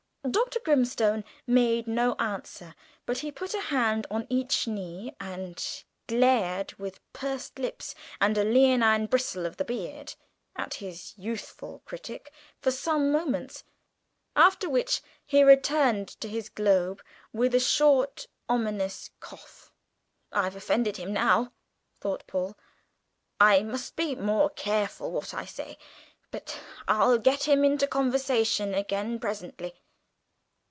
Dr. 0.29 0.59
Grimstone 0.59 1.23
made 1.47 1.87
no 1.87 2.13
answer, 2.17 2.75
but 3.07 3.17
he 3.17 3.31
put 3.31 3.55
a 3.55 3.59
hand 3.59 4.05
on 4.11 4.27
each 4.29 4.67
knee, 4.67 5.15
and 5.19 5.83
glared 6.05 6.73
with 6.75 6.99
pursed 7.11 7.57
lips 7.57 7.95
and 8.21 8.37
a 8.37 8.43
leonine 8.43 9.07
bristle 9.07 9.47
of 9.47 9.57
the 9.57 9.65
beard 9.65 10.13
at 10.55 10.75
his 10.75 11.15
youthful 11.17 11.81
critic 11.85 12.31
for 12.61 12.69
some 12.69 13.11
moments, 13.11 13.63
after 14.35 14.69
which 14.69 15.01
he 15.25 15.41
returned 15.43 16.07
to 16.21 16.27
his 16.29 16.49
Globe 16.49 17.01
with 17.33 17.55
a 17.55 17.59
short 17.59 18.27
ominous 18.47 19.09
cough. 19.19 19.71
"I've 20.31 20.55
offended 20.55 20.97
him 20.97 21.13
now," 21.13 21.51
thought 21.99 22.27
Paul. 22.27 22.55
"I 23.39 23.63
must 23.63 23.95
be 23.95 24.13
more 24.13 24.51
careful 24.51 25.11
what 25.11 25.33
I 25.33 25.45
say. 25.45 25.79
But 26.29 26.59
I'll 26.87 27.17
get 27.17 27.47
him 27.47 27.65
into 27.65 27.87
conversation 27.87 28.75
again 28.75 29.19
presently." 29.19 29.73